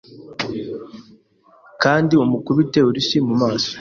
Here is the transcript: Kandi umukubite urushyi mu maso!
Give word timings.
Kandi 1.83 2.13
umukubite 2.23 2.79
urushyi 2.87 3.17
mu 3.27 3.33
maso! 3.41 3.69